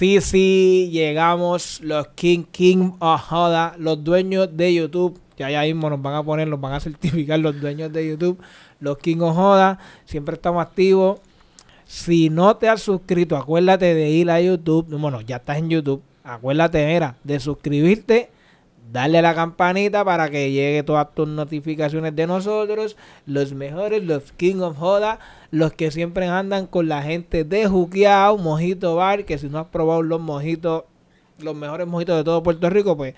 [0.00, 5.20] Sí, sí, llegamos los King King Joda, los dueños de YouTube.
[5.36, 8.40] Ya ya mismo nos van a poner, nos van a certificar los dueños de YouTube.
[8.80, 11.20] Los King Joda, siempre estamos activos.
[11.86, 14.86] Si no te has suscrito, acuérdate de ir a YouTube.
[14.88, 16.00] Bueno, ya estás en YouTube.
[16.24, 18.30] Acuérdate, era, de suscribirte,
[18.92, 22.96] darle a la campanita para que llegue todas tus notificaciones de nosotros.
[23.26, 25.18] Los mejores, los King of Joda,
[25.50, 29.66] los que siempre andan con la gente de Juqueao, Mojito Bar, que si no has
[29.66, 30.84] probado los mojitos,
[31.38, 33.14] los mejores mojitos de todo Puerto Rico, pues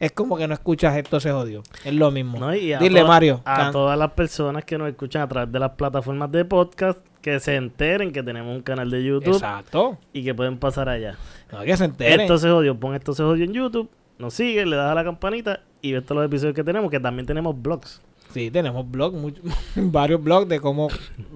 [0.00, 1.62] es como que no escuchas esto se jodió.
[1.84, 2.38] Es lo mismo.
[2.38, 3.42] No, y a Dile, toda- Mario.
[3.44, 6.98] A can- todas las personas que nos escuchan a través de las plataformas de podcast,
[7.20, 9.98] que se enteren que tenemos un canal de YouTube Exacto.
[10.14, 11.16] y que pueden pasar allá.
[11.52, 12.22] No, que se enteren.
[12.22, 13.90] Esto se jodió, pon esto se jodió en YouTube,
[14.20, 17.00] nos sigue, le das a la campanita y ves todos los episodios que tenemos, que
[17.00, 18.00] también tenemos blogs.
[18.32, 19.42] Sí, tenemos blog, mucho-
[19.76, 20.88] varios blogs de cómo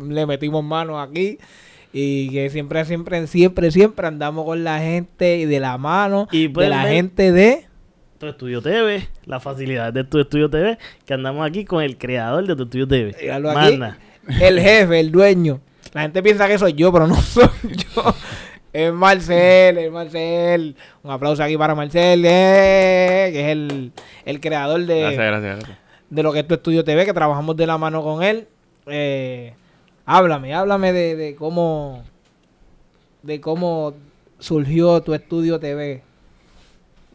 [0.08, 1.38] le metimos manos aquí.
[1.92, 6.48] Y que siempre, siempre, siempre, siempre andamos con la gente y de la mano Y
[6.48, 7.66] de la gente de...
[8.18, 12.46] Tu Estudio TV, las facilidades de Tu Estudio TV, que andamos aquí con el creador
[12.46, 13.14] de Tu Estudio TV.
[13.32, 13.80] Aquí.
[14.40, 15.60] El jefe, el dueño.
[15.92, 18.14] La gente piensa que soy yo, pero no soy yo.
[18.74, 20.74] Es Marcel, es Marcel.
[21.04, 23.92] Un aplauso aquí para Marcel, eh, que es el,
[24.24, 25.78] el creador de, Gracias, gracias, gracias.
[26.10, 28.48] de lo que es tu estudio TV, que trabajamos de la mano con él.
[28.86, 29.54] Eh,
[30.04, 32.02] háblame, háblame de, de cómo
[33.22, 33.94] de cómo
[34.40, 36.02] surgió tu estudio TV.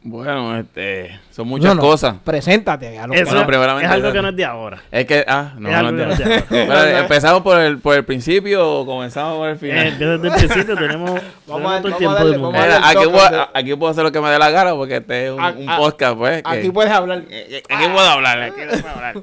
[0.01, 2.15] Bueno, este, son muchas No, no, cosas.
[2.23, 2.97] Preséntate.
[2.97, 4.81] a lo que- Eso Bueno, primeramente- es algo que no es de ahora.
[4.91, 6.45] Es que, ah, no, Es no, no, es de ahora.
[6.49, 9.99] Bueno, empezamos por el, por el principio o comenzamos por el Eh, final.
[9.99, 12.57] desde el principio tenemos, tenemos a- todo el vamos tiempo darle- del mundo.
[12.57, 14.95] vamos Mira, aquí, puedo, de- aquí puedo hacer lo que me dé la gana porque
[14.97, 16.43] este es un, A- un a- podcast, pues.
[16.43, 17.23] que- Aquí puedes hablar.
[17.29, 19.15] Eh, Aquí puedo hablar, aquí puedo hablar.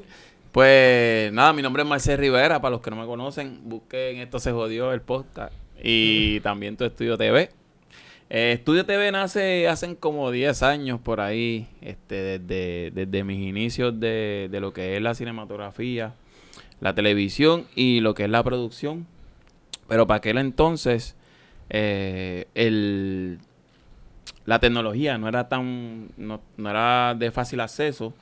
[0.51, 4.39] Pues nada, mi nombre es Marcel Rivera, para los que no me conocen, busquen Esto
[4.39, 7.49] se jodió el podcast y también tu Estudio TV.
[8.29, 13.97] Eh, Estudio TV nace hace como 10 años por ahí, este, desde, desde mis inicios
[13.99, 16.13] de, de lo que es la cinematografía,
[16.81, 19.07] la televisión y lo que es la producción.
[19.87, 21.15] Pero para aquel entonces,
[21.69, 23.39] eh, el,
[24.45, 28.13] la tecnología no era tan, no, no era de fácil acceso.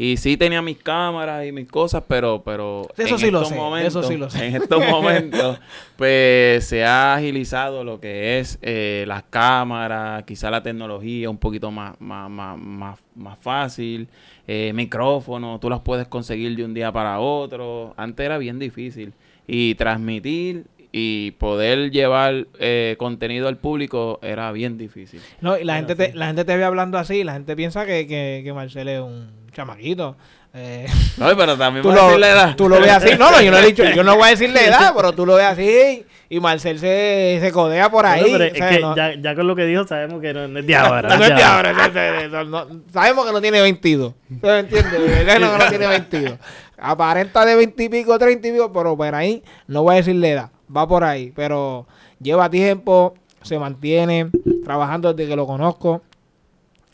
[0.00, 3.48] Y sí tenía mis cámaras y mis cosas, pero, pero Eso en sí lo estos
[3.48, 4.46] sé, eso momentos, sí lo sé.
[4.46, 5.58] en estos momentos,
[5.96, 11.72] pues se ha agilizado lo que es eh, las cámaras, quizá la tecnología un poquito
[11.72, 14.06] más, más, más, más, más fácil,
[14.46, 17.92] eh, micrófonos, tú las puedes conseguir de un día para otro.
[17.96, 19.14] Antes era bien difícil.
[19.48, 25.20] Y transmitir y poder llevar eh, contenido al público era bien difícil.
[25.40, 28.06] No, y la gente, te, la gente te ve hablando así, la gente piensa que,
[28.06, 30.16] que, que Marcel es un chamaquito.
[30.54, 30.86] Eh,
[31.18, 32.56] No, pero también tú, lo, la edad.
[32.56, 33.10] tú lo ves así.
[33.18, 35.34] No, no, yo no he dicho, yo no voy a decirle edad, pero tú lo
[35.34, 38.20] ves así y Marcel se, se codea por ahí.
[38.20, 40.46] Bueno, pero o es que no- ya, ya con lo que dijo sabemos que no,
[40.48, 41.08] no es de ahora.
[41.16, 44.14] no es de ahora, no es de- eso, no- sabemos que no tiene 22.
[44.40, 45.24] ¿Tú entiendes?
[45.26, 46.34] Que no tiene 22.
[46.78, 50.30] Aparenta de 20 y pico, 30 y pico, pero por ahí no voy a decirle
[50.30, 50.50] edad.
[50.74, 51.86] Va por ahí, pero
[52.20, 54.30] lleva tiempo, se mantiene
[54.64, 56.02] trabajando desde que lo conozco.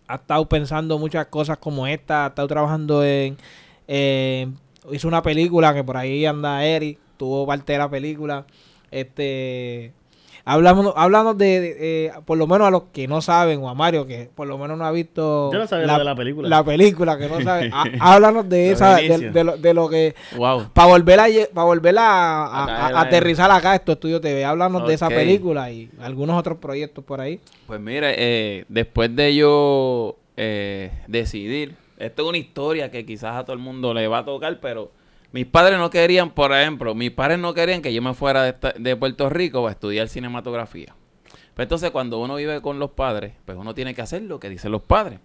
[0.07, 2.25] Ha estado pensando muchas cosas como esta.
[2.27, 3.37] Ha estado trabajando en.
[4.93, 6.99] hizo una película que por ahí anda Eric.
[7.17, 8.47] Tuvo parte de la película.
[8.91, 9.93] Este.
[10.47, 13.75] Hablamos, hablamos de, de, eh, por lo menos a los que no saben, o a
[13.75, 16.49] Mario, que por lo menos no ha visto Yo no sabía lo de la película.
[16.51, 17.71] la película, que no sabe.
[17.73, 20.69] Há- Háblanos de esa, de, lo, de lo que, Wow.
[20.75, 23.07] para volver a para volver a, a- A caer a- ahí.
[23.07, 24.45] aterrizar acá a estos estudios TV.
[24.45, 27.41] Háblanos de esa película y algunos otros proyectos por ahí.
[27.67, 33.45] Pues mire, eh, después de yo eh, decidir, esto es una historia que quizás a
[33.45, 34.91] todo el mundo le va a tocar, pero
[35.35, 38.51] mis padres no querían, por ejemplo, mis padres no querían que yo me fuera de,
[38.51, 40.95] esta- de Puerto Rico a estudiar cinematografía.
[41.55, 44.49] Pues entonces cuando uno vive con los padres, pues uno tiene que hacer lo que
[44.49, 45.19] dicen los padres.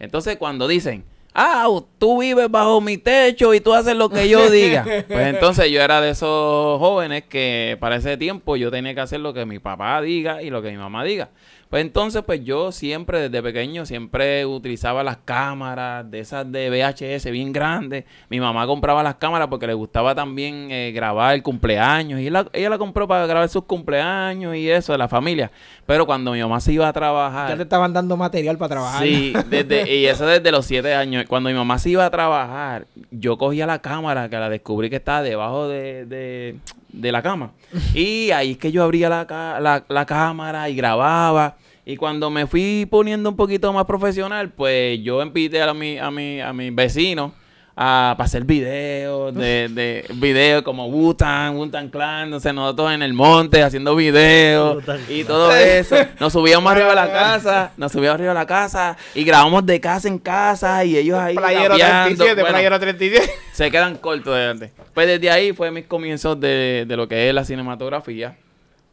[0.00, 1.04] Entonces cuando dicen,
[1.34, 1.68] ah,
[1.98, 4.82] tú vives bajo mi techo y tú haces lo que yo diga.
[5.06, 9.20] pues entonces yo era de esos jóvenes que para ese tiempo yo tenía que hacer
[9.20, 11.30] lo que mi papá diga y lo que mi mamá diga.
[11.68, 17.30] Pues entonces, pues yo siempre, desde pequeño, siempre utilizaba las cámaras de esas de VHS
[17.30, 18.04] bien grandes.
[18.30, 22.20] Mi mamá compraba las cámaras porque le gustaba también eh, grabar el cumpleaños.
[22.20, 25.50] Y ella la compró para grabar sus cumpleaños y eso de la familia.
[25.84, 27.50] Pero cuando mi mamá se iba a trabajar...
[27.50, 29.02] Ya te estaban dando material para trabajar.
[29.02, 31.26] Sí, desde, y eso desde los siete años.
[31.28, 34.96] Cuando mi mamá se iba a trabajar, yo cogía la cámara, que la descubrí que
[34.96, 36.56] estaba debajo de, de,
[36.88, 37.52] de la cama.
[37.94, 39.26] Y ahí es que yo abría la,
[39.60, 41.56] la, la cámara y grababa.
[41.84, 46.10] Y cuando me fui poniendo un poquito más profesional, pues yo invité a, mi, a,
[46.10, 47.32] mi, a mis vecinos
[47.80, 53.02] a, para hacer videos, de, de videos como Wutan, Wutan Clan, no sé, nosotros en
[53.02, 55.94] el monte haciendo videos y todo eso.
[56.18, 59.80] Nos subíamos arriba a la casa, nos subíamos arriba a la casa y grabamos de
[59.80, 63.30] casa en casa y ellos ahí Playero 37, playero 37.
[63.52, 64.72] Se quedan cortos de antes.
[64.92, 68.36] Pues desde ahí fue mis comienzos de, de lo que es la cinematografía.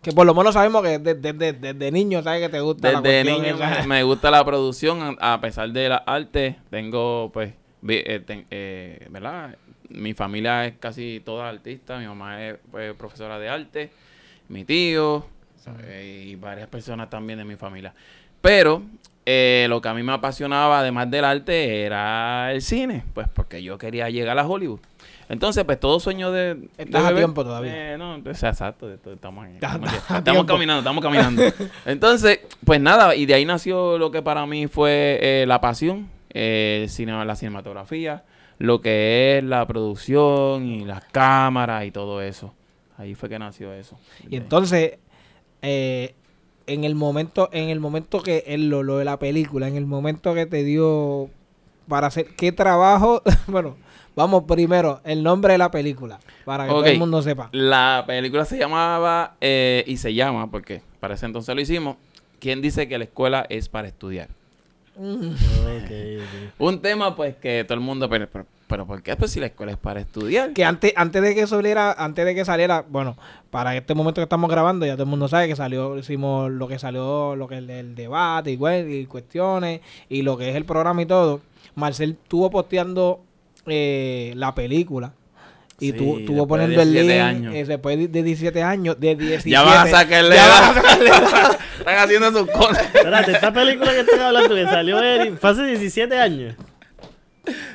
[0.04, 3.56] Que por lo menos sabemos que desde, desde, niño sabes que te gusta desde niño
[3.88, 7.54] me, gusta la producción, a pesar de la arte, tengo pues,
[7.90, 9.58] eh, eh, ¿verdad?
[9.90, 13.92] Mi familia es casi toda artista, mi mamá es pues, profesora de arte,
[14.50, 15.26] mi tío,
[16.02, 17.94] y varias personas también de mi familia.
[18.42, 18.84] Pero
[19.26, 23.64] eh, lo que a mí me apasionaba, además del arte, era el cine, pues porque
[23.64, 24.80] yo quería llegar a Hollywood.
[25.28, 26.70] Entonces, pues todo sueño de.
[26.78, 27.94] Estás a tiempo todavía.
[27.94, 31.42] Eh, no, exacto, estamos, estamos, caminando, estamos caminando.
[31.86, 36.08] Entonces, pues nada, y de ahí nació lo que para mí fue eh, la pasión,
[36.36, 38.24] eh, cine, la cinematografía,
[38.60, 42.54] lo que es la producción y las cámaras y todo eso.
[42.98, 43.98] Ahí fue que nació eso.
[44.30, 45.00] Y entonces,
[45.62, 46.14] eh,
[46.68, 49.86] en el momento, en el momento que él lo, lo de la película, en el
[49.86, 51.30] momento que te dio
[51.88, 53.76] para hacer qué trabajo, bueno
[54.16, 57.50] Vamos primero, el nombre de la película, para que todo el mundo sepa.
[57.52, 61.98] La película se llamaba, eh, y se llama, porque para ese entonces lo hicimos,
[62.40, 64.30] ¿Quién dice que la escuela es para estudiar?
[66.58, 68.28] Un tema, pues, que todo el mundo, pero,
[68.68, 69.16] pero, ¿por qué?
[69.16, 70.54] Pues si la escuela es para estudiar.
[70.54, 73.18] Que antes, antes de que saliera, antes de que saliera, bueno,
[73.52, 76.68] para este momento que estamos grabando, ya todo el mundo sabe que salió, hicimos lo
[76.68, 78.58] que salió, lo que es el, debate y,
[78.94, 81.42] y cuestiones, y lo que es el programa y todo.
[81.76, 83.22] Marcel estuvo posteando
[83.66, 85.14] eh, la película.
[85.80, 87.54] Y tú estuvo poniendo el link años.
[87.54, 90.36] Eh, después de 17 años, de 17 Ya vas a sacarle
[91.80, 92.86] Están haciendo sus cosas.
[92.94, 96.56] Espérate, esta película que están hablando que salió Eri, fue hace 17 años.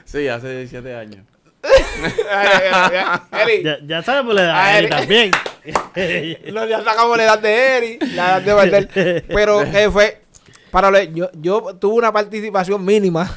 [0.04, 1.26] Sí, hace 17 años.
[3.62, 5.30] ya, ya sabes por la edad de Eri también.
[6.54, 8.88] no, ya sacamos la edad de Eri, la edad de Valdel.
[9.28, 10.22] Pero eh, fue.
[10.70, 13.36] Para yo, yo tuve una participación mínima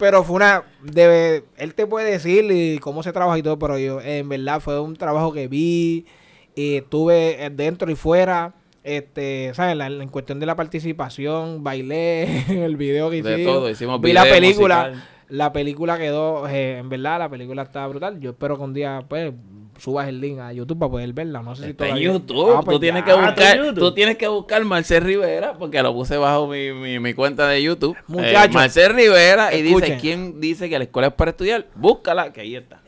[0.00, 0.64] pero fue una.
[0.82, 4.58] Debe, él te puede decir y cómo se trabaja y todo, pero yo, en verdad,
[4.58, 6.06] fue un trabajo que vi.
[6.54, 8.54] Y estuve dentro y fuera.
[8.82, 9.78] Este, ¿sabes?
[9.78, 13.38] en cuestión de la participación, bailé el video que hicimos.
[13.38, 14.92] De todo, hicimos Vi la película.
[15.28, 18.18] La película quedó, eh, en verdad, la película está brutal.
[18.18, 19.32] Yo espero que un día, pues,
[19.80, 21.42] subas el link a YouTube para poder verla.
[21.42, 22.54] No sé si en YouTube.
[22.56, 26.16] Ah, pues tú, tienes que buscar, tú tienes que buscar Marcel Rivera, porque lo puse
[26.16, 27.96] bajo mi, mi, cuenta de YouTube.
[27.96, 28.54] Eh, Muchachos.
[28.54, 31.66] Marcel Rivera y dice, ¿quién dice que la escuela es para estudiar?
[31.74, 32.80] Búscala, que ahí está.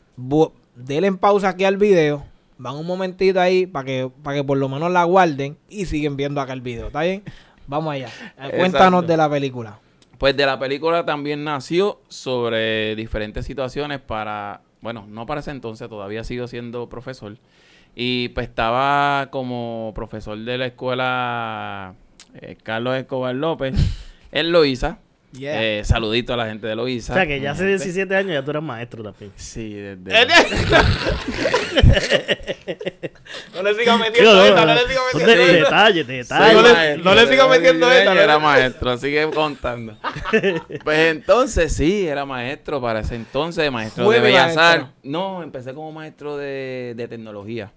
[0.77, 2.25] denle en pausa aquí al video.
[2.59, 6.17] Van un momentito ahí para que, para que por lo menos la guarden y siguen
[6.17, 6.89] viendo acá el video.
[6.89, 7.23] ¿Está bien?
[7.67, 8.09] Vamos allá.
[8.39, 9.81] Eh, cuéntanos de la película.
[10.19, 15.89] Pues de la película también nació sobre diferentes situaciones para bueno, no para ese entonces,
[15.89, 17.39] todavía sigo siendo profesor.
[17.95, 21.95] Y pues estaba como profesor de la escuela
[22.35, 23.75] eh, Carlos Escobar López
[24.33, 24.53] en
[25.41, 27.13] Eh, saludito a la gente de Loíza.
[27.13, 29.33] O sea, que ya hace 17 años ya tú eres maestro también.
[29.37, 29.97] Sí, desde...
[33.55, 35.53] no le sigas metiendo esta, no le sigas metiendo esta.
[35.53, 36.55] Detalles, detalles.
[36.55, 38.23] No le, no le sigas metiendo esta.
[38.23, 39.97] Era maestro, sigue contando.
[40.85, 44.89] pues entonces sí, era maestro para ese entonces, maestro de Bellas Artes.
[45.03, 47.73] No, empecé como maestro de, de tecnología.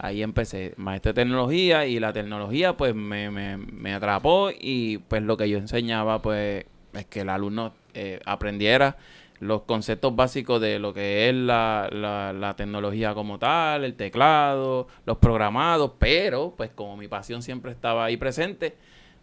[0.00, 5.22] Ahí empecé, maestro de tecnología y la tecnología pues me, me, me, atrapó y pues
[5.22, 8.96] lo que yo enseñaba pues es que el alumno eh, aprendiera
[9.40, 15.18] los conceptos básicos de lo que es la, la, tecnología como tal, el teclado, los
[15.18, 18.74] programados, pero pues como mi pasión siempre estaba ahí presente,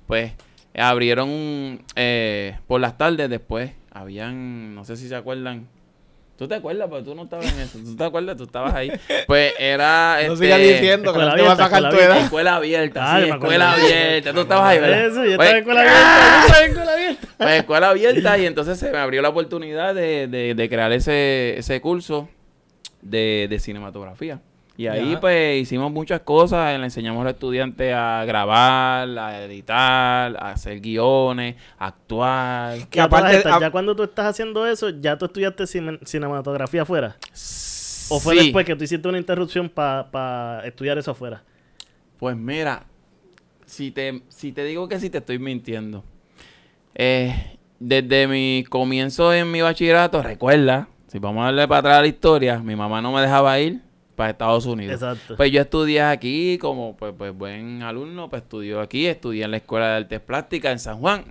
[0.06, 0.34] pues
[0.76, 5.68] abrieron eh, por las tardes después, habían, no sé si se acuerdan,
[6.44, 6.90] ¿Tú te acuerdas?
[6.90, 7.80] Pues tú no estabas en eso.
[7.80, 8.36] ¿Tú te acuerdas?
[8.36, 8.92] Tú estabas ahí.
[9.28, 10.16] Pues era.
[10.28, 12.18] No este, sigas diciendo que escuela no te va a abierta, sacar tu edad.
[12.18, 14.34] Escuela abierta, Ah, sí, escuela abierta.
[14.34, 15.06] Tú estabas ahí, ¿verdad?
[15.06, 16.00] Eso, yo Pues, estaba en escuela abierta.
[16.04, 17.28] Yo estaba en escuela abierta.
[17.38, 21.58] pues, escuela abierta y entonces se me abrió la oportunidad de, de- de crear ese,
[21.58, 22.28] ese curso
[23.02, 24.42] de, de cinematografía.
[24.76, 25.20] Y ahí Ya.
[25.20, 30.80] pues hicimos muchas cosas, le enseñamos a los estudiantes a grabar, a editar, a hacer
[30.80, 32.78] guiones, a actuar.
[32.90, 35.66] Que Ya, todas aparte- estas, a- ya cuando tú estás haciendo eso, ya tú estudiaste
[35.68, 37.18] cine- cinematografía afuera.
[38.10, 38.44] ¿O fue Sí.
[38.46, 41.44] después que tú hiciste una interrupción para estudiar eso afuera?
[42.18, 42.84] Pues mira,
[43.68, 46.04] si te, si te digo que sí te estoy mintiendo.
[46.96, 52.02] Eh, desde mi comienzo en mi bachillerato, recuerda, si vamos a darle para atrás a
[52.02, 53.82] la historia, mi mamá no me dejaba ir
[54.16, 54.96] para Estados Unidos.
[54.96, 55.36] Exacto.
[55.36, 59.58] Pues yo estudié aquí como pues, pues buen alumno, pues estudió aquí, estudié en la
[59.58, 61.26] Escuela de Artes Plásticas en San Juan.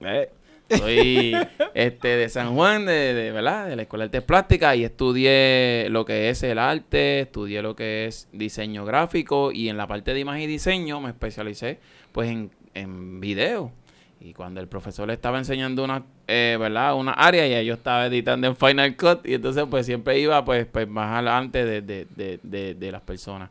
[0.00, 0.30] Eh,
[0.70, 1.36] Soy
[1.74, 3.68] este de San Juan, de, de, ¿verdad?
[3.68, 7.76] De la Escuela de Artes Plásticas y estudié lo que es el arte, estudié lo
[7.76, 11.78] que es diseño gráfico y en la parte de imagen y diseño me especialicé
[12.12, 13.72] pues en, en video.
[14.20, 16.94] Y cuando el profesor le estaba enseñando una, eh, ¿verdad?
[16.94, 20.66] Una área y yo estaba editando en Final Cut y entonces pues siempre iba pues,
[20.66, 23.50] pues más adelante de, de, de, de, de las personas.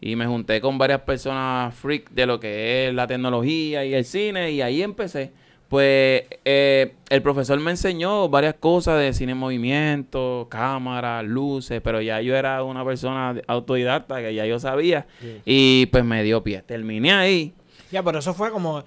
[0.00, 4.04] Y me junté con varias personas freak de lo que es la tecnología y el
[4.04, 5.32] cine y ahí empecé.
[5.68, 12.00] Pues eh, el profesor me enseñó varias cosas de cine en movimiento, cámaras, luces, pero
[12.00, 15.06] ya yo era una persona autodidacta que ya yo sabía
[15.44, 16.62] y pues me dio pie.
[16.62, 17.52] Terminé ahí.
[17.90, 18.84] Ya, pero eso fue como.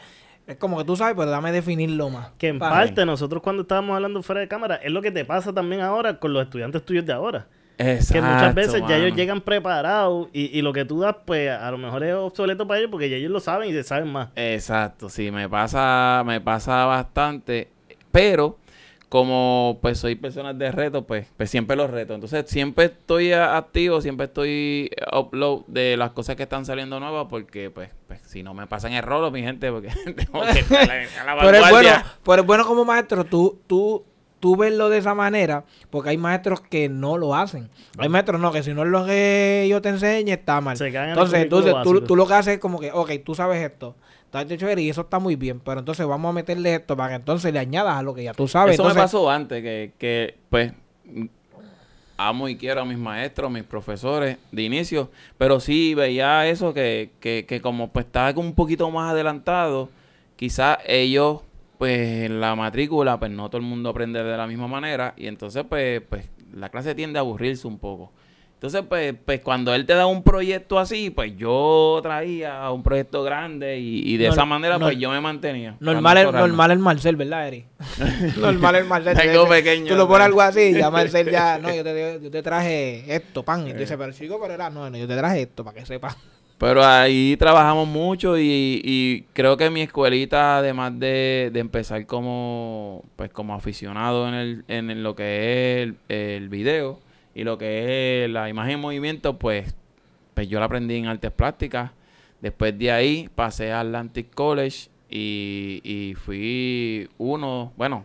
[0.51, 2.29] Es como que tú sabes, pero dame definirlo más.
[2.37, 5.25] Que en Pa- parte nosotros cuando estábamos hablando fuera de cámara es lo que te
[5.25, 7.47] pasa también ahora con los estudiantes tuyos de ahora.
[7.77, 11.49] Exacto, que muchas veces ya ellos llegan preparados y, y lo que tú das pues
[11.49, 14.11] a lo mejor es obsoleto para ellos porque ya ellos lo saben y se saben
[14.11, 14.29] más.
[14.35, 17.69] Exacto, sí, me pasa, me pasa bastante,
[18.11, 18.57] pero
[19.09, 22.13] como pues soy personas de reto, pues, pues siempre los reto.
[22.13, 27.69] Entonces siempre estoy activo, siempre estoy upload de las cosas que están saliendo nuevas porque
[27.71, 30.91] pues, pues si no me pasan errores, mi gente, porque tengo que estar
[31.21, 31.89] a la Pero es bueno,
[32.25, 34.03] pero es bueno como maestro, tú, tú,
[34.41, 37.69] tú verlo de esa manera, porque hay maestros que no lo hacen.
[37.97, 40.75] Hay maestros no, que si no es lo que yo te enseñe, está mal.
[40.81, 42.03] El Entonces, tú, básico.
[42.03, 44.89] tú lo que haces es como que, ok, tú sabes esto, está hecho chévere y
[44.89, 47.95] eso está muy bien, pero entonces vamos a meterle esto para que entonces le añadas
[47.95, 48.73] a lo que ya tú sabes.
[48.73, 50.73] Eso entonces, me pasó antes, que, que pues
[52.27, 57.11] amo y quiero a mis maestros, mis profesores de inicio, pero sí veía eso que,
[57.19, 59.89] que, que como pues estaba un poquito más adelantado,
[60.35, 61.41] quizás ellos
[61.77, 65.27] pues en la matrícula pues no todo el mundo aprende de la misma manera y
[65.27, 68.11] entonces pues, pues la clase tiende a aburrirse un poco.
[68.61, 73.23] Entonces, pues, pues cuando él te da un proyecto así, pues yo traía un proyecto
[73.23, 75.77] grande y, y de esa manera pues yo me mantenía.
[75.79, 77.65] Normal, no el, normal el Marcel, ¿verdad, Eri?
[78.37, 79.17] normal el Marcel.
[79.17, 82.29] Tengo pequeño, Tú lo pones algo así y ya Marcel ya, no, yo te, yo
[82.29, 83.67] te traje esto, pan.
[83.67, 85.85] Y tú dices, pero chico, pero era, no, no, yo te traje esto para que
[85.87, 86.15] sepas.
[86.59, 93.05] Pero ahí trabajamos mucho y, y creo que mi escuelita, además de, de empezar como
[93.15, 96.99] pues como aficionado en, el, en lo que es el, el video
[97.35, 99.75] y lo que es la imagen en movimiento, pues,
[100.33, 101.91] pues yo la aprendí en artes plásticas.
[102.41, 108.03] Después de ahí pasé a Atlantic College y, y fui uno, bueno,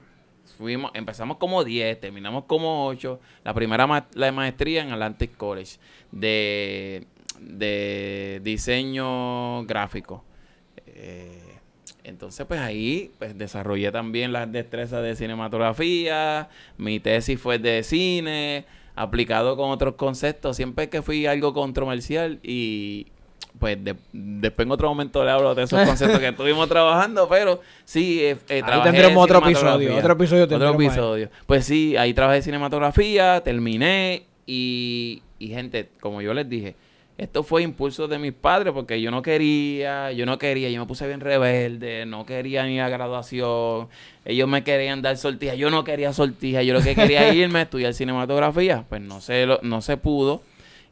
[0.59, 3.19] fuimos, empezamos como 10, terminamos como 8.
[3.45, 5.79] La primera ma- la maestría en Atlantic College
[6.13, 7.07] de,
[7.41, 10.25] de diseño gráfico.
[10.87, 11.43] Eh,
[12.05, 16.49] entonces, pues ahí pues, desarrollé también las destrezas de cinematografía.
[16.77, 18.65] Mi tesis fue de cine,
[18.97, 20.57] aplicado con otros conceptos.
[20.57, 23.07] Siempre que fui algo controversial y
[23.59, 27.61] pues de- después en otro momento le hablo de esos conceptos que estuvimos trabajando, pero
[27.85, 30.75] sí, eh, eh, Ahí tendremos otro episodio, otro episodio Otro ahí.
[30.75, 31.31] episodio.
[31.47, 36.75] Pues sí, ahí trabajé cinematografía, terminé y, y gente, como yo les dije,
[37.19, 40.87] esto fue impulso de mis padres porque yo no quería, yo no quería, yo me
[40.87, 43.89] puse bien rebelde, no quería ni la graduación,
[44.25, 47.63] ellos me querían dar sortija, yo no quería sortija, yo lo que quería irme a
[47.63, 50.43] estudiar cinematografía, pues no se, lo- no se pudo.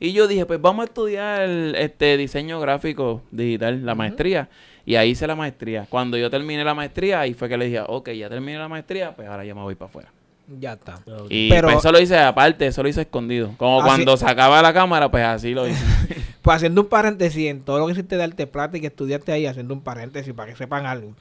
[0.00, 4.48] Y yo dije, pues vamos a estudiar este diseño gráfico digital, la maestría.
[4.84, 5.86] Y ahí hice la maestría.
[5.88, 9.14] Cuando yo terminé la maestría, ahí fue que le dije, ok, ya terminé la maestría,
[9.14, 10.12] pues ahora ya me voy para afuera.
[10.46, 11.00] Ya está.
[11.30, 13.54] Y Pero- pues, eso lo hice aparte, eso lo hice escondido.
[13.56, 15.82] Como Así- cuando sacaba la cámara, pues así lo hice.
[16.42, 19.32] Pues haciendo un paréntesis en todo lo que hiciste de arte plata y que estudiaste
[19.32, 21.14] ahí, haciendo un paréntesis para que sepan algo.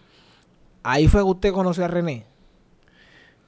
[0.83, 2.25] Ahí fue que usted conoció a René.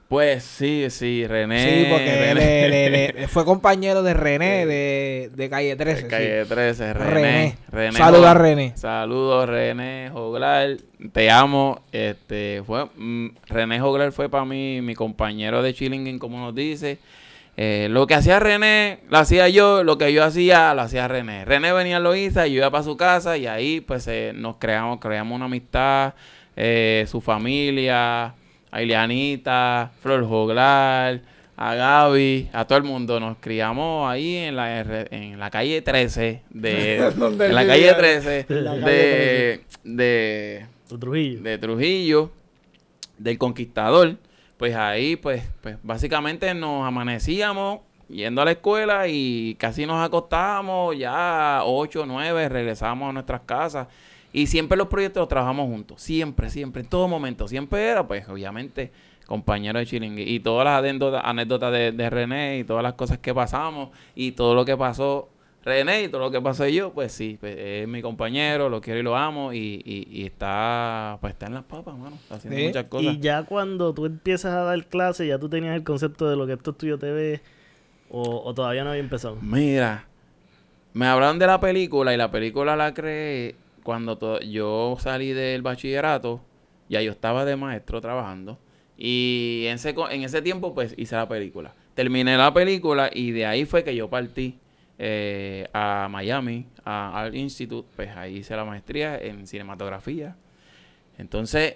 [0.08, 1.60] Pues sí, sí, René.
[1.60, 2.70] sí, porque René.
[2.70, 6.02] le- le- le- fue compañero de René de, de Calle 13.
[6.04, 6.08] sí.
[6.08, 7.12] Calle 13, René.
[7.12, 7.58] René.
[7.72, 8.34] René Saluda a.
[8.36, 8.74] René.
[8.78, 10.78] Saludos, René Joglar.
[11.12, 11.82] Te amo.
[11.92, 17.00] Este, fue, mm, René Joglar fue para mí mi compañero de Chillingin, como nos dice.
[17.58, 21.46] eh, lo que hacía René, lo hacía yo, lo que yo hacía, lo hacía René.
[21.46, 24.58] René venía a Loíza y yo iba para su casa y ahí pues eh, nos
[24.58, 26.16] creamos, creamos una amistad,
[26.58, 28.36] eh, su familia,
[28.76, 31.22] a Ileanita, Flor Joglar,
[31.56, 33.22] a Gaby, a todo el mundo.
[33.22, 37.98] Nos criamos ahí en la, en la calle 13, de, en la calle vivía.
[37.98, 40.66] 13 En la calle de,
[41.00, 41.42] Trujillo.
[41.42, 42.32] de Trujillo,
[43.18, 44.18] del Conquistador,
[44.58, 47.80] pues ahí, pues, pues básicamente nos amanecíamos
[48.10, 53.88] yendo a la escuela y casi nos acostábamos, ya 8, 9, regresábamos a nuestras casas.
[54.36, 57.48] Y siempre los proyectos los trabajamos juntos, siempre, siempre, en todo momento.
[57.48, 58.92] Siempre era, pues, obviamente,
[59.26, 60.24] compañero de Chiringui.
[60.24, 64.54] Y todas las anécdotas, de, de René y todas las cosas que pasamos y todo
[64.54, 65.30] lo que pasó
[65.64, 69.00] René y todo lo que pasó yo, pues sí, pues, es mi compañero, lo quiero
[69.00, 72.60] y lo amo y, y, y está, pues está en las papas, mano, está haciendo
[72.60, 73.14] muchas cosas.
[73.14, 76.46] Y ya cuando tú empiezas a dar clases, ya tú tenías el concepto de lo
[76.46, 77.42] que esto es Tuyo TV
[78.10, 79.38] o, o todavía no había empezado.
[79.42, 80.10] Mira,
[80.92, 86.42] me hablaron de la película y la película la creé cuando yo salí del bachillerato,
[86.90, 88.58] ya yo estaba de maestro trabajando
[88.98, 91.76] y en ese, en ese tiempo pues hice la película.
[91.94, 94.58] Terminé la película y de ahí fue que yo partí
[94.98, 100.36] eh, a Miami, a Art Institute, pues ahí hice la maestría en cinematografía.
[101.20, 101.76] Entonces,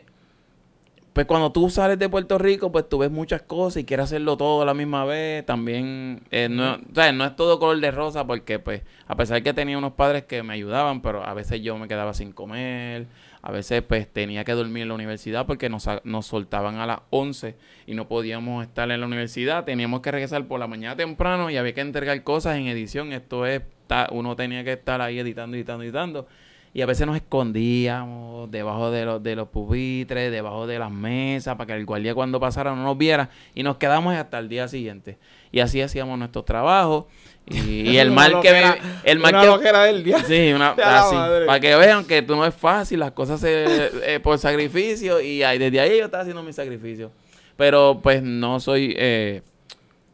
[1.14, 4.38] pues cuando tú sales de Puerto Rico, pues tú ves muchas cosas y quieres hacerlo
[4.38, 5.46] todo a la misma vez.
[5.46, 9.42] También, eh, no, o sea, no es todo color de rosa porque, pues, a pesar
[9.44, 13.08] que tenía unos padres que me ayudaban, pero a veces yo me quedaba sin comer.
[13.42, 15.88] A veces, pues, tenía que dormir en la universidad porque nos,
[16.26, 17.56] soltaban a las 11
[17.88, 19.64] y no podíamos estar en la universidad.
[19.64, 23.14] Teníamos que regresar por la mañana temprano y había que entregar cosas en edición.
[23.14, 26.28] Esto es, ta- uno tenía que estar ahí editando, editando, editando.
[26.74, 31.56] Y a veces nos escondíamos debajo de los, de los pupitres, debajo de las mesas,
[31.56, 33.30] para que el guardia cuando pasara no nos viera.
[33.56, 35.18] Y nos quedamos hasta el día siguiente.
[35.52, 37.06] Y así hacíamos nuestros trabajos.
[37.48, 38.50] Y, y el mal que...
[38.52, 40.20] loquera- El mal una que del día.
[40.24, 41.16] Sí, una, así,
[41.48, 45.42] para que vean que tú no es fácil, las cosas se, eh, por sacrificio y
[45.42, 47.12] ahí, desde ahí yo estaba haciendo mi sacrificio.
[47.58, 49.42] Pero pues no soy eh,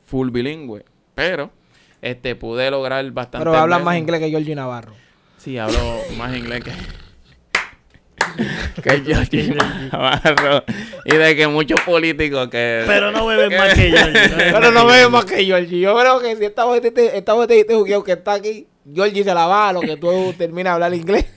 [0.06, 0.84] full bilingüe,
[1.14, 1.52] pero
[2.02, 3.46] este pude lograr bastante.
[3.46, 4.94] Pero hablas más inglés que Georgie Navarro.
[5.46, 6.72] Sí, hablo más inglés que
[8.82, 9.54] que
[9.92, 10.64] Navarro
[11.06, 13.98] y de que muchos políticos que Pero no bebes más que yo.
[14.38, 15.82] Pero no me más que Georgie.
[15.82, 19.36] Yo creo que si esta botellita, esta botellita de jugueo que está aquí, Georgie se
[19.36, 21.28] la va a lo que tú terminas de hablar inglés.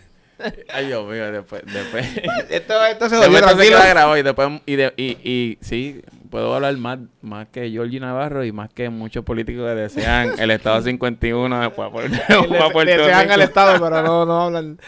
[0.72, 2.06] Ay, Dios mío, después después
[2.48, 7.48] Esto, esto se grabado y después y, de, y, y sí, puedo hablar más, más
[7.48, 12.48] que Georgie Navarro y más que muchos políticos que desean el Estado 51 después por,
[12.48, 14.78] para Puerto Desean al Estado, pero no, no hablan.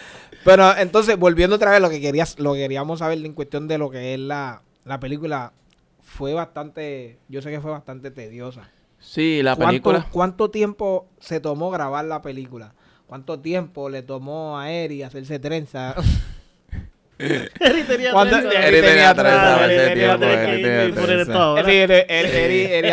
[0.45, 3.79] Pero entonces, volviendo otra vez, lo que querías, lo que queríamos saber en cuestión de
[3.79, 5.53] lo que es la, la película,
[6.01, 8.71] fue bastante, yo sé que fue bastante tediosa.
[8.99, 10.07] Sí, la ¿Cuánto, película.
[10.11, 12.75] ¿Cuánto tiempo se tomó grabar la película?
[13.07, 15.95] ¿Cuánto tiempo le tomó a Eri hacerse trenza?
[17.61, 18.67] Eri tenía ¿Cuánto- trenza.
[18.67, 20.15] Eri tenía ese Eri tenía.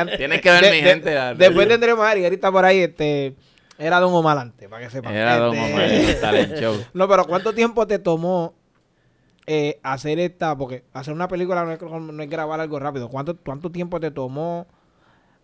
[0.03, 1.09] Eri Tienes que ver de- mi gente.
[1.37, 3.35] Después tendremos a Eri, Eri está por ahí, este,
[3.77, 5.15] era Don Omar antes, para que sepan.
[5.15, 6.75] Era Don Este, talent show.
[6.93, 8.53] No, pero ¿cuánto tiempo te tomó
[9.45, 10.57] eh, hacer esta?
[10.57, 13.09] Porque hacer una película no es, no es grabar algo rápido.
[13.09, 14.67] ¿Cuánto, cuánto tiempo te tomó?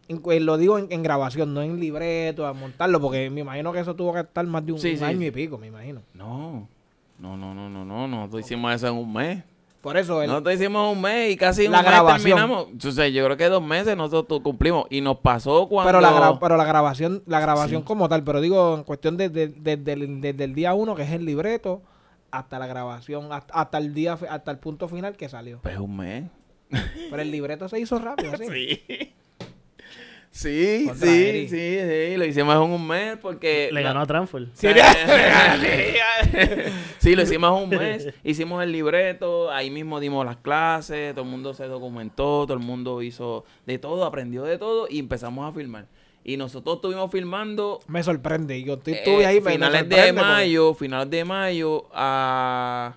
[0.09, 3.79] en- lo digo en, en grabación, no en libreto, a montarlo, porque me imagino que
[3.79, 5.03] eso tuvo que estar más de un, Sí, un sí.
[5.05, 6.01] año y pico, me imagino.
[6.13, 6.67] No,
[7.37, 9.43] no, no, no, no, no, nosotros hicimos eso en un mes.
[9.81, 12.23] Por eso, el- Nosotros hicimos un mes y casi La un mes grabación.
[12.23, 12.67] terminamos.
[12.71, 14.85] Entonces, yo creo que dos meses nosotros cumplimos.
[14.89, 15.87] Y nos pasó cuando...
[15.89, 17.85] pero, la pero la grabación, la grabación Sí.
[17.85, 21.11] como tal, pero digo en cuestión desde de, del- desde el día uno, que es
[21.11, 21.81] el libreto,
[22.31, 25.59] hasta la grabación, hasta, hasta el día, hasta el punto final que salió.
[25.61, 26.23] Pues un mes.
[27.09, 28.45] Pero el libreto se hizo rápido, ¿sí?
[28.87, 29.13] Sí.
[30.35, 33.69] Sí, sí, sí, sí, lo hicimos en un mes porque...
[33.71, 34.47] Le ganó a Transfer.
[34.55, 34.67] Sí,
[36.97, 38.09] sí, lo hicimos en un mes.
[38.23, 42.59] Hicimos el libreto, ahí mismo dimos las clases, todo el mundo se documentó, todo el
[42.59, 45.85] mundo hizo de todo, aprendió de todo y empezamos a filmar.
[46.23, 48.63] Y nosotros estuvimos filmando Me sorprende.
[48.63, 52.95] Yo estoy- eh, estuve ahí, me finales de porque- mayo, finales de mayo a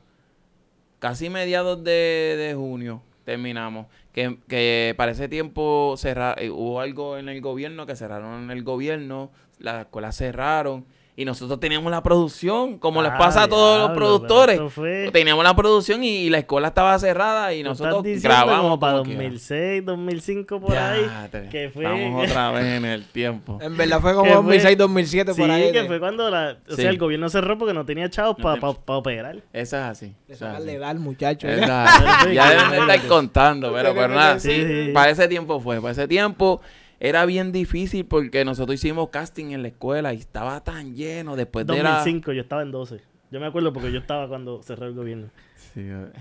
[1.01, 1.91] casi mediados de,
[2.39, 3.87] de junio terminamos.
[4.13, 8.63] Que, que para ese tiempo cerra- eh, hubo algo en el gobierno que cerraron el
[8.63, 10.87] gobierno, las escuelas cerraron
[11.19, 14.61] y nosotros teníamos la producción, como les Ah, pasa a todos los productores.
[14.71, 18.93] fue- Teníamos la producción y, y la escuela estaba cerrada y nosotros grabamos como para
[18.99, 19.23] como quiera.
[19.23, 21.07] 2006, 2005 por ahí.
[21.51, 21.85] Que fue...
[21.85, 23.59] Estamos otra vez en el tiempo.
[23.63, 25.73] En verdad fue como Que fue- 2006, 2007 Sí, por ahí.
[25.73, 26.83] que de- fue cuando la, o Sí.
[26.83, 29.37] sea, el gobierno cerró porque no tenía chavos No para ten- operar.
[29.55, 30.07] Eso es así.
[30.07, 30.77] de eso es sacarle así.
[30.77, 31.49] edad al muchacho.
[31.49, 31.61] ¿eh?
[31.63, 31.87] Esa-
[32.29, 32.83] Sí, ya sí, deben de sí.
[32.83, 34.91] estar contando, pero, pero nada, Sí, sí, sí.
[34.93, 36.61] para ese tiempo fue, para ese tiempo.
[37.01, 41.67] Era bien difícil porque nosotros hicimos casting en la escuela y estaba tan lleno después
[41.67, 41.97] de la...
[41.99, 43.01] 2005, yo estaba en 12.
[43.31, 45.29] Yo me acuerdo porque yo estaba cuando cerró el gobierno.
[45.75, 46.13] Sí, eh.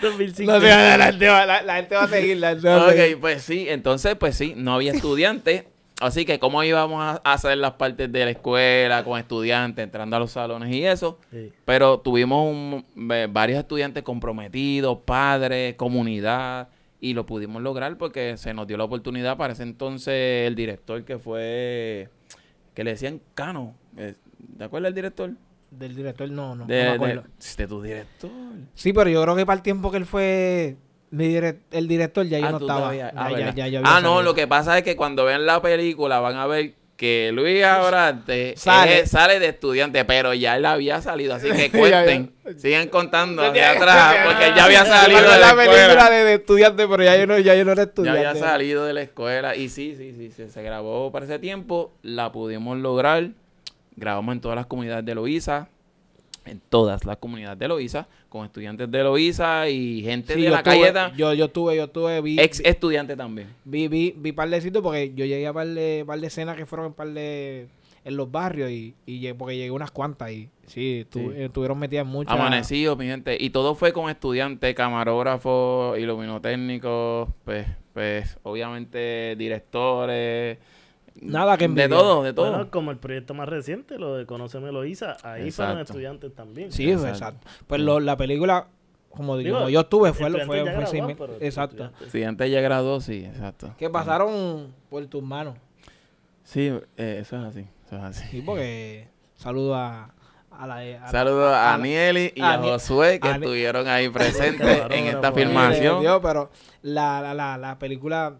[0.00, 0.50] 2005.
[0.52, 2.36] No, la, la gente va, la, la gente va a seguir.
[2.38, 3.14] La gente va a seguir.
[3.14, 5.64] Ok, pues sí, entonces pues sí, no había estudiantes.
[6.00, 10.16] Así que cómo íbamos a a hacer las partes de la escuela con estudiantes, entrando
[10.16, 11.20] a los salones y eso.
[11.30, 11.52] Sí.
[11.64, 12.84] Pero tuvimos un-
[13.32, 16.68] varios estudiantes comprometidos, padres, comunidad,
[17.04, 21.04] y lo pudimos lograr porque se nos dio la oportunidad para ese entonces el director
[21.04, 22.08] que fue,
[22.72, 23.74] que le decían Cano.
[23.98, 24.14] eh,
[24.56, 25.30] ¿Te acuerdas del director?
[25.70, 27.24] Del director, no, no, De, no me acuerdo.
[27.58, 28.30] de tu director.
[28.74, 30.76] Sí, pero yo creo que para el tiempo que él fue
[31.10, 32.80] mi direc- el director, ya yo Ah, no estaba.
[32.80, 35.60] todavía- ah, ya, ya, ya Ah, no, lo que pasa es que cuando vean la
[35.60, 38.90] película van a ver que Luis Abrante Sale.
[38.92, 42.52] sale, sale de estudiante, pero ya él había salido, así que Ya, cuenten, ya.
[42.58, 44.48] sigan contando Ya, hacia ya, atrás, ya, porque ya.
[44.48, 46.10] él ya había salido de la escuela.
[46.10, 48.26] de, de estudiante, pero ya yo no, ya yo no era Ya estudiante.
[48.28, 51.92] había salido de la escuela y sí, sí, sí, sí, se grabó para ese tiempo,
[52.02, 53.30] la pudimos lograr,
[53.96, 55.68] grabamos en todas las comunidades de Loíza,
[56.46, 60.62] en todas las comunidades de Loíza, con estudiantes de Loíza y gente Sí, de la
[60.62, 63.48] tuve- Cayeta, Yo, yo tuve, yo tuve, vi, ex estudiante también.
[63.64, 66.56] vi, vi, vi par de sitios porque yo llegué a par de, par de escenas
[66.56, 67.68] que fueron en par de,
[68.04, 71.26] en los barrios y, y porque llegué unas cuantas y sí, tu- Sí.
[71.34, 72.34] eh, estuvieron metidas muchas.
[72.34, 73.36] Amanecido, mi gente.
[73.40, 80.58] Y todo fue con estudiantes, camarógrafos, iluminotécnicos, pues, pues, obviamente directores.
[81.24, 81.90] Nada que De envidiar.
[81.90, 82.50] todo, de todo.
[82.50, 85.80] Bueno, como el proyecto más reciente, lo de Conóceme Loíza, ahí fueron Exacto.
[85.92, 86.70] estudiantes también.
[86.72, 87.08] Sí, Exacto.
[87.08, 87.48] exacto.
[87.66, 88.66] Pues lo- la película,
[89.10, 91.74] como, Digo, como yo estuve, fue, lo- fue, fue graduados, seis pero Exacto.
[91.76, 92.06] estudiantes.
[92.06, 93.74] estudiantes ya graduó, sí, exacto.
[93.78, 95.56] Que pasaron por tus manos.
[96.42, 98.26] Sí, eh, eso es así, eso es así.
[98.30, 100.12] Sí, porque saludo a,
[100.50, 100.76] a la...
[101.06, 106.00] a- Saludos a, a- Anieli y a Josué que estuvieron ahí presentes en esta filmación.
[106.02, 106.50] Dios, pero
[106.82, 108.36] la, la, la, la película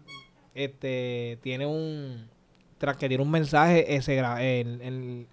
[0.53, 2.29] este tiene un
[2.77, 5.27] tras que tiene un mensaje ese el, el-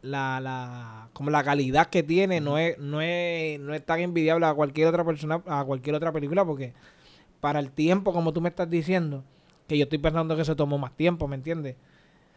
[0.00, 4.46] la, la como la calidad que tiene no es no es no es tan envidiable
[4.46, 6.72] a cualquier otra persona a cualquier otra película porque
[7.40, 9.24] para el tiempo como tú me estás diciendo
[9.66, 11.74] que yo estoy pensando que se tomó más tiempo ¿me entiendes?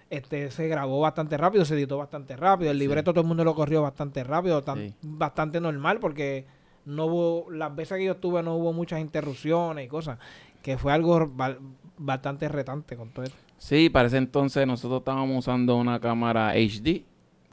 [0.10, 2.84] este se grabó bastante rápido se editó bastante rápido el Sí.
[2.84, 4.96] libreto todo el mundo lo corrió bastante rápido tan- Sí.
[5.04, 6.46] bastante normal porque
[6.86, 10.18] no hubo las veces que yo estuve no hubo muchas interrupciones y cosas
[10.64, 11.58] que fue algo ba-
[12.00, 17.04] bastante retante con todo esto Sí, para ese entonces nosotros estábamos usando una cámara HD,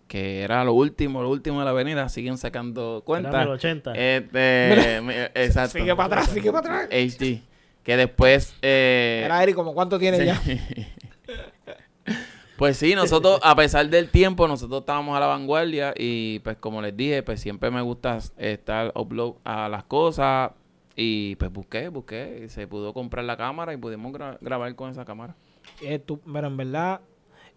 [0.06, 2.08] que era lo último, lo último de la avenida.
[2.08, 3.42] Siguen sacando cuentas.
[3.42, 3.92] el 80.
[3.92, 4.96] Este,
[5.44, 5.78] exacto.
[5.78, 7.42] sigue para atrás sigue para atrás HD.
[7.82, 8.54] Que después.
[8.62, 10.24] eh, era Eric como cuánto tiene sí.
[10.24, 10.40] ya
[12.56, 15.92] pues sí, nosotros, a pesar del tiempo, nosotros estábamos a la vanguardia.
[15.94, 20.52] Y pues, como les dije, pues siempre me gusta estar upload a las cosas.
[20.96, 22.44] Y pues busqué, busqué.
[22.46, 25.36] Y se pudo comprar la cámara y pudimos gra- grabar con esa cámara.
[25.80, 27.00] Eh, tú- pero en verdad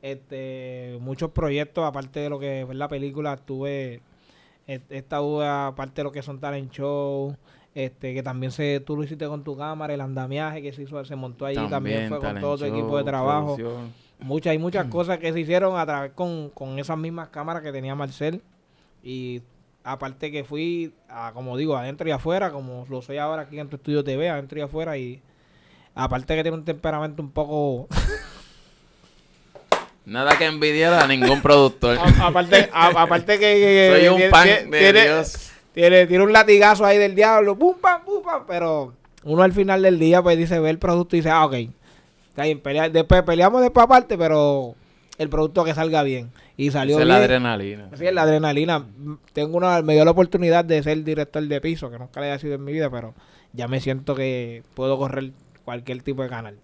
[0.02, 4.02] este muchos proyectos aparte de lo que es la película tuve
[4.68, 7.36] esta uva, aparte de lo que son talent show
[7.76, 11.04] este que también se tú lo hiciste con tu cámara el andamiaje que se hizo
[11.06, 13.94] se montó allí también, fue con todo tu show, equipo de trabajo producción.
[14.20, 14.62] muchas hay Mm.
[14.62, 18.42] muchas cosas que se hicieron a través con, con esas mismas cámaras que tenía Marcel
[19.04, 19.42] y
[19.84, 23.68] aparte que fui a, como digo adentro y afuera como lo soy ahora aquí en
[23.68, 25.22] tu estudio TV adentro y afuera y
[25.96, 27.88] aparte que tiene un temperamento un poco
[30.06, 31.98] Nada que envidiar a ningún productor.
[31.98, 35.52] A- aparte, a- aparte que, Soy un tiene- pan de tiene- Dios.
[35.74, 39.82] Tiene, tiene un latigazo ahí del diablo, pum, pam, pum, pam, pero uno al final
[39.84, 41.54] del día pues dice, ve el producto y dice, ah, ok,
[42.30, 44.76] está bien, pelea- después peleamos después aparte, pero
[45.18, 46.32] el producto que salga bien.
[46.58, 47.08] Y salió es bien.
[47.08, 47.88] la adrenalina.
[47.94, 48.86] Así es la adrenalina.
[49.34, 52.40] Tengo una, me dio la oportunidad de ser director de piso, que nunca le haya
[52.40, 53.14] sido en mi vida, pero
[53.54, 55.32] ya me siento que puedo correr
[55.64, 56.58] cualquier tipo de canal.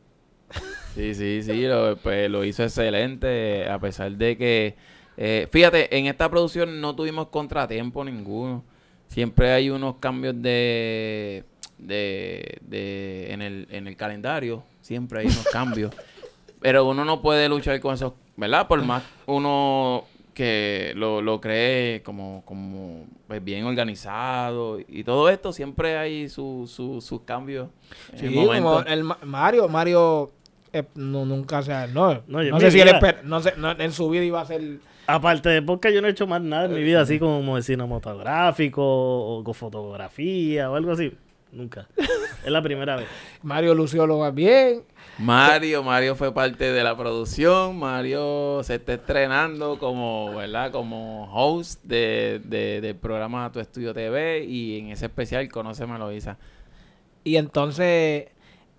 [0.96, 4.76] Sí, sí, sí, lo, pues, lo hizo excelente, a pesar de que,
[5.16, 8.64] eh, fíjate, en esta producción no tuvimos contratiempo ninguno.
[9.08, 11.44] Siempre hay unos cambios de,
[11.78, 15.94] de, de en, el, en el calendario, siempre hay unos cambios.
[16.60, 18.68] Pero uno no puede luchar con eso, ¿verdad?
[18.68, 20.06] Por más uno
[20.38, 26.70] que lo, lo cree como, como pues, bien organizado y todo esto, siempre hay su-
[26.72, 27.70] su- sus cambios.
[28.14, 28.64] el Sí, momento.
[28.64, 30.30] como el Ma- Mario, Mario
[30.72, 32.92] eh, no, nunca se ha- no, No, no, yo sé si él
[33.24, 36.12] no sé, no, en su vida iba a ser Aparte de podcast, yo no he
[36.12, 41.14] hecho más nada en mi vida, así como cinematográfico o con fotografía o algo así.
[41.52, 41.88] Nunca.
[42.48, 43.08] Es la primera vez.
[43.44, 44.84] Mario lució lo más bien.
[45.20, 47.78] Mario, Mario fue parte de la producción.
[47.78, 50.72] Mario se está estrenando como, ¿verdad?
[50.72, 56.38] Como host de, de- del programa Tu Estudio TV y en ese especial Conóceme Loisa.
[57.26, 58.28] Y entonces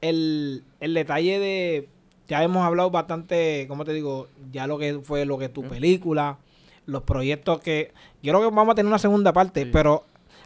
[0.01, 1.89] el, el detalle de.
[2.27, 4.29] Ya hemos hablado bastante, ¿cómo te digo?
[4.53, 6.39] Ya lo que fue lo que tu película,
[6.87, 7.93] los proyectos que.
[8.23, 9.71] Yo creo que vamos a tener una segunda parte, Sí.
[9.73, 10.05] pero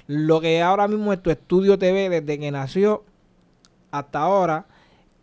[0.09, 3.05] lo que ahora mismo es tu estudio TV, desde que nació
[3.93, 4.67] hasta ahora,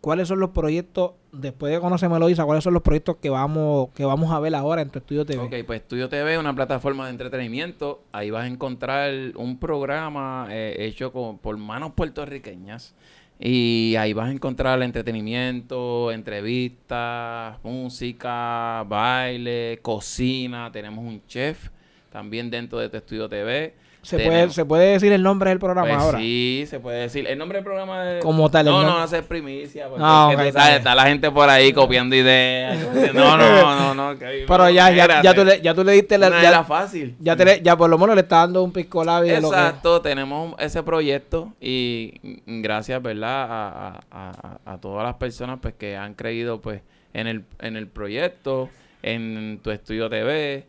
[0.00, 4.04] ¿cuáles son los proyectos, después de conocerme Isa, cuáles son los proyectos que vamos, que
[4.04, 5.42] vamos a ver ahora en tu estudio TV?
[5.42, 8.02] Ok, pues Estudio TV es una plataforma de entretenimiento.
[8.12, 12.94] Ahí vas a encontrar un programa eh, hecho con- por manos puertorriqueñas.
[13.42, 20.70] Y ahí vas a encontrar entretenimiento, entrevistas, música, baile, cocina.
[20.72, 21.68] Tenemos un chef
[22.10, 23.74] también dentro de tu Estudio TV.
[24.02, 26.18] ¿Se, Tenemos- puede, ¿Se puede decir el nombre del programa Pues ahora?
[26.18, 27.26] sí, se puede decir.
[27.28, 28.02] El nombre del programa.
[28.22, 29.88] Como tal, No, no, no primicia.
[29.98, 32.78] Ah, es que ok, tú está sabes, está la gente por ahí copiando ideas.
[33.14, 34.18] No, no, no, no.
[34.18, 36.30] que- Pero ya, ya, ya, tú le, ya tú le diste la...
[36.30, 37.14] No ya- era fácil.
[37.20, 39.50] Ya, te le- ya por lo menos le está dando un pisco labio de lo
[39.50, 39.56] que...
[39.56, 42.14] Exacto, tenemos ese proyecto y
[42.46, 43.46] gracias, ¿verdad?
[43.50, 46.80] A, a- a- a todas las personas pues que han creído pues
[47.12, 48.70] en el, en el proyecto,
[49.02, 50.66] en tu estudio TV.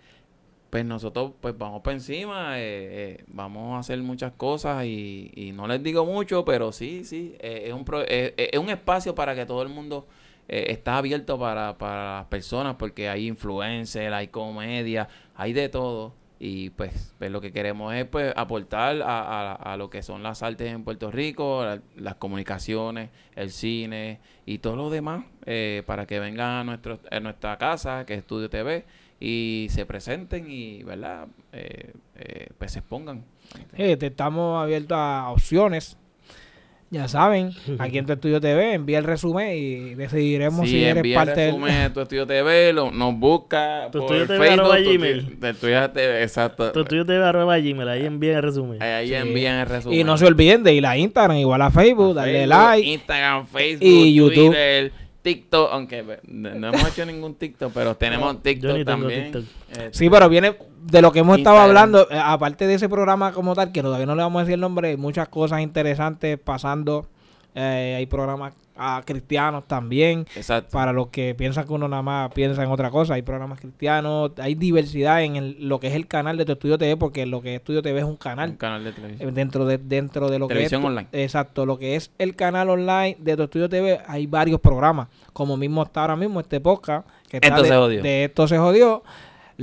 [0.72, 5.52] Pues nosotros pues vamos por encima, eh, eh, vamos a hacer muchas cosas y, y
[5.52, 9.36] no les digo mucho, pero sí, sí, eh, es, un pro- es un espacio para
[9.36, 10.08] que todo el mundo
[10.48, 16.14] está abierto para, para las personas porque hay influencers, hay comedia, hay de todo.
[16.44, 20.24] Y pues, pues lo que queremos es pues aportar a, a- a lo que son
[20.24, 25.26] las artes en Puerto Rico, la- las comunicaciones, el cine y todo lo demás
[25.86, 28.86] para que vengan a, nuestro, a nuestra casa, que es Estudio TV,
[29.22, 31.28] y se presenten y, ¿verdad?
[31.54, 33.24] Eh, eh, pues se expongan.
[33.78, 35.98] Eh, te estamos abiertos a opciones.
[36.90, 40.98] Ya saben, aquí en tu estudio TV, envía el resumen y decidiremos Sí, si eres
[40.98, 41.52] envía el parte del...
[41.52, 45.40] resumen de tu Estudio TV, lo- nos busca Tu por Estudio TV Facebook, arroba Gmail.
[45.40, 46.72] tu Estudio TV, exacto.
[46.74, 48.84] Tu tuyo te va arroba Gmail, ahí envíen el resumen.
[48.84, 49.14] Ahí Sí.
[49.14, 49.98] envían el resumen.
[50.00, 52.90] Y no se olviden de ir a Instagram, igual a Facebook, darle Facebook, like.
[52.90, 54.34] Instagram, Facebook, y YouTube.
[54.48, 59.32] Twitter, TikTok, aunque no no hemos hecho ningún TikTok, pero tenemos TikTok también.
[59.32, 59.44] TikTok.
[59.70, 63.32] Este, Sí, pero viene de lo que hemos estado hablando, eh, aparte de ese programa
[63.32, 66.40] como tal, que todavía no le vamos a decir el nombre, hay muchas cosas interesantes
[66.40, 67.08] pasando.
[67.54, 70.26] Eh, hay programas ah, cristianos también.
[70.36, 70.72] Exacto.
[70.72, 74.32] Para los que piensan que uno nada más piensa en otra cosa, hay programas cristianos,
[74.38, 77.42] hay diversidad en el- lo que es el canal de tu estudio TV, porque lo
[77.42, 78.52] que es estudio TV es un canal.
[78.52, 79.34] Un canal de Eh, televisión.
[79.34, 81.08] Dentro de, dentro de lo Televisión que es online.
[81.12, 85.08] Exacto, lo que es el canal online de tu estudio TV, hay varios programas.
[85.34, 87.08] Como mismo está ahora mismo este podcast.
[87.30, 88.02] Que está de, se jodió.
[88.04, 89.04] de esto se jodió.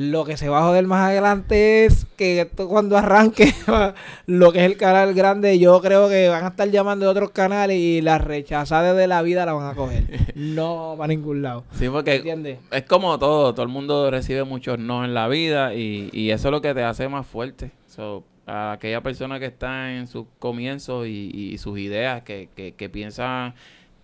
[0.00, 3.52] Lo que se va a joder más adelante es que esto cuando arranque
[4.26, 7.32] lo que es el canal grande, yo creo que van a estar llamando de otros
[7.32, 10.04] canales y las rechazadas de la vida la van a coger.
[10.36, 11.64] No va a ningún lado.
[11.72, 12.60] Sí, porque ¿Entiendes?
[12.70, 16.46] es como todo, todo el mundo recibe muchos no en la vida y, y eso
[16.46, 17.72] es lo que te hace más fuerte.
[17.88, 22.72] So, a aquella persona que está en sus comienzos y, y sus ideas, que, que,
[22.72, 23.54] que piensan,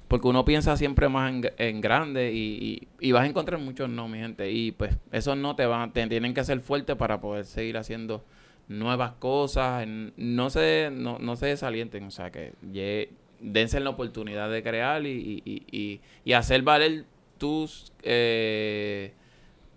[0.09, 4.09] porque uno piensa siempre más en, en grande y, y, vas a encontrar muchos no,
[4.09, 4.51] mi gente.
[4.51, 8.25] Y pues esos no te van, te tienen que hacer fuerte para poder seguir haciendo
[8.69, 9.87] nuevas cosas.
[10.17, 13.09] No se, no, no se desalienten, o sea que lle-
[13.41, 17.05] dense la oportunidad de crear y, y, y, hacer valer
[17.39, 19.13] tus eh,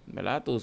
[0.08, 0.44] ¿verdad?
[0.44, 0.60] Tu,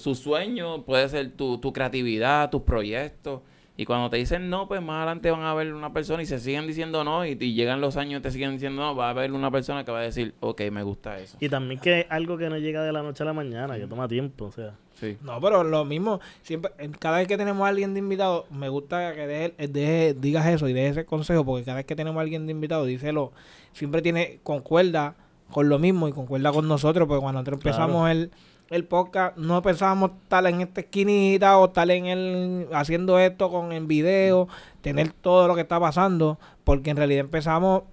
[0.85, 3.41] puede ser tu, tu creatividad, tus proyectos.
[3.77, 6.39] Y cuando te dicen no, pues más adelante van a ver una persona y se
[6.39, 7.25] siguen diciendo no.
[7.25, 8.95] Y, y llegan los años y te siguen diciendo no.
[8.95, 11.35] Va a haber una persona que va a decir, ok, me gusta eso.
[11.41, 13.85] Y también que es algo que no llega de la noche a la mañana, que
[13.87, 14.75] toma tiempo, o sea.
[14.93, 15.17] Sí.
[15.21, 19.13] No, pero lo mismo, siempre, cada vez que tenemos a alguien de invitado, me gusta
[19.13, 22.21] que deje, deje- digas eso y dejes ese consejo, porque cada vez que tenemos a
[22.21, 23.33] alguien de invitado, díselo,
[23.73, 25.15] siempre tiene, concuerda
[25.51, 27.75] con lo mismo y concuerda con nosotros, porque cuando nosotros Claro.
[27.77, 28.31] empezamos el,
[28.69, 33.71] el podcast, no pensábamos estar en esta esquinita o estar en el, haciendo esto con
[33.71, 34.47] el video,
[34.81, 37.83] tener todo lo que está pasando, porque en realidad empezamos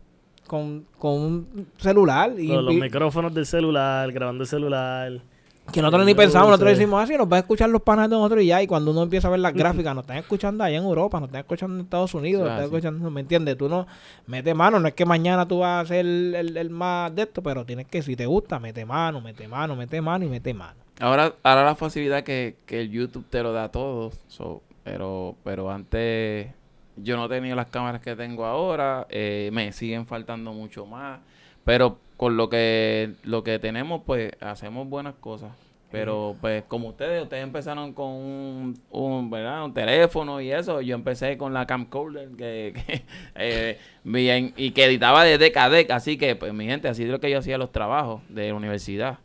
[0.47, 5.32] con, con un celular y, Los, los micrófonos del celular, grabando el celular.
[5.73, 8.43] Que nosotros ni pensamos, nosotros decimos así, nos va a escuchar los panas de nosotros
[8.43, 10.83] y ya, y cuando uno empieza a ver las gráficas, nos están escuchando allá en
[10.85, 13.57] Europa, nos están escuchando en Estados Unidos, Eso nos es están escuchando, ¿me entiendes?
[13.57, 13.87] Tú no
[14.27, 17.23] mete mano, no es que mañana tú vas a ser el, el- el más de
[17.23, 20.53] esto, pero tienes que, si te gusta, mete mano, mete mano, mete mano y mete
[20.53, 20.81] mano.
[21.01, 24.19] Ahora, ahora la facilidad que, que el YouTube te lo da a todos.
[24.29, 26.49] so, pero, pero antes
[26.97, 29.07] yo no tenía las cámaras que tengo ahora.
[29.11, 31.21] eh, me siguen faltando mucho más.
[31.65, 35.51] Pero con lo que, lo que tenemos, pues hacemos buenas cosas.
[35.91, 39.65] Pero pues como ustedes, ustedes empezaron con un, un, ¿verdad?
[39.65, 40.81] un teléfono y eso.
[40.83, 43.03] Yo empecé con la camcorder que, que,
[43.35, 45.97] eh, bien, y que editaba de deca a deca.
[45.97, 48.55] Así que, pues mi gente, así es lo que yo hacía los trabajos de la
[48.55, 49.19] universidad.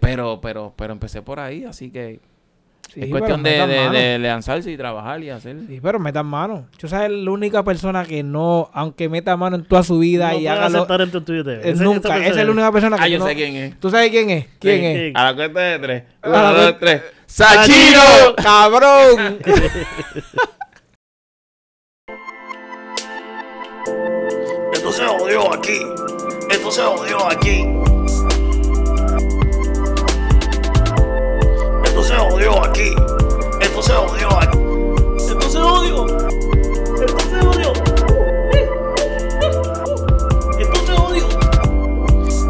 [0.00, 2.18] Pero, pero, pero empecé por ahí, así que
[2.92, 5.56] Sí, es cuestión de, de- lanzarse y trabajar y hacer.
[5.68, 6.66] Sí, pero metan mano.
[6.78, 10.38] Yo sabes la única persona que no, aunque meta mano en toda su vida No
[10.40, 10.78] y haga lo...
[10.78, 11.60] aceptar en tu Twitter.
[11.64, 12.16] eh, Ese- nunca.
[12.18, 13.78] esa es la única persona que Ah, yo no- sé quién es.
[13.78, 14.46] ¿Tú sabes quién es?
[14.58, 14.98] ¿Quién Sí, es?
[15.08, 15.12] sí.
[15.14, 16.02] A la cuenta de tres.
[16.22, 17.02] A Uno, la dos, tres.
[17.26, 18.00] ¡Sachino!
[18.42, 19.38] ¡Cabrón!
[26.50, 27.66] Esto se jodió aquí.
[32.40, 32.94] jodió aquí.
[33.60, 33.92] Esto se
[34.38, 34.58] aquí.
[35.18, 36.06] Esto se jodió.
[37.02, 37.72] Esto se jodió.
[40.58, 41.28] Esto se jodió.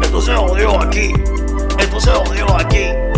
[0.01, 0.33] Esto se
[0.81, 1.13] aquí.
[1.77, 2.11] Esto se
[2.55, 3.10] aquí.